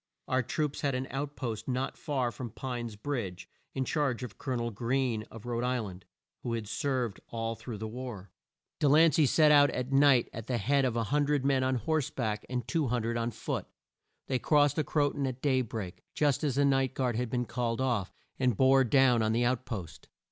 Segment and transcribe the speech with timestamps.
[0.27, 4.55] Our troops had an out post not far from Pine's Bridge, in charge of Col
[4.55, 6.05] o nel Greene of Rhode Isl and,
[6.41, 8.31] who had served all through the war.
[8.79, 12.09] De lan cey set out at night at the head of 100 men on horse
[12.09, 13.67] back and 200 on foot.
[14.25, 17.45] They crossed the Cro ton at day break, just as the night guard had been
[17.45, 20.07] called off, and bore down on the out post.